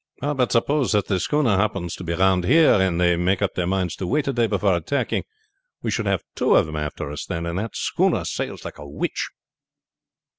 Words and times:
"But 0.19 0.51
suppose 0.51 0.93
that 0.93 1.05
the 1.05 1.19
schooner 1.19 1.57
happens 1.57 1.93
to 1.93 2.03
be 2.03 2.13
round 2.15 2.43
here, 2.45 2.73
and 2.73 2.99
they 2.99 3.15
make 3.15 3.43
up 3.43 3.53
their 3.53 3.67
minds 3.67 3.95
to 3.97 4.07
wait 4.07 4.27
a 4.27 4.33
day 4.33 4.47
before 4.47 4.75
attacking, 4.75 5.25
we 5.83 5.91
should 5.91 6.07
have 6.07 6.23
two 6.35 6.55
of 6.55 6.65
them 6.65 6.75
after 6.75 7.11
us 7.11 7.23
then; 7.27 7.45
and 7.45 7.59
that 7.59 7.75
schooner 7.75 8.25
sails 8.25 8.65
like 8.65 8.79
a 8.79 8.87
witch." 8.87 9.29